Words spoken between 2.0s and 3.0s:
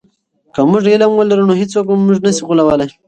موږ نه سی غولولی.